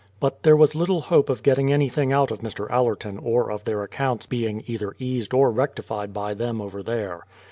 [0.19, 2.67] But there was little hope of getting anything out of Mr.
[2.71, 7.23] Allerton or of their accounts being either eased or rectified by them over there.